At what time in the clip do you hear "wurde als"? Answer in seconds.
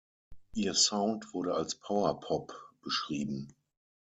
1.31-1.75